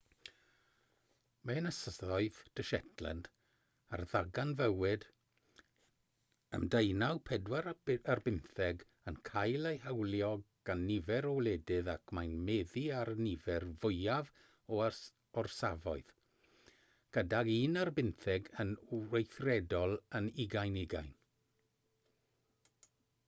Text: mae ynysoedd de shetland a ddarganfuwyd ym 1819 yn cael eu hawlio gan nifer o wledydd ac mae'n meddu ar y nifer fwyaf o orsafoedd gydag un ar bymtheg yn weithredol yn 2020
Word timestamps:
mae 1.47 1.57
ynysoedd 1.61 2.37
de 2.59 2.63
shetland 2.69 3.27
a 3.95 3.97
ddarganfuwyd 4.03 5.03
ym 6.59 6.63
1819 6.77 8.79
yn 9.11 9.19
cael 9.31 9.69
eu 9.73 9.77
hawlio 9.85 10.31
gan 10.71 10.81
nifer 10.87 11.29
o 11.33 11.35
wledydd 11.35 11.91
ac 11.95 12.15
mae'n 12.19 12.33
meddu 12.49 12.85
ar 13.03 13.13
y 13.17 13.19
nifer 13.27 13.67
fwyaf 13.85 14.33
o 14.73 14.73
orsafoedd 15.45 16.17
gydag 17.19 17.53
un 17.59 17.81
ar 17.85 17.93
bymtheg 17.99 18.51
yn 18.65 18.73
weithredol 19.13 19.95
yn 20.21 20.33
2020 20.51 21.15